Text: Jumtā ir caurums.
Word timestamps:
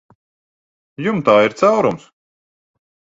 Jumtā 1.07 1.35
ir 1.49 1.55
caurums. 1.59 2.07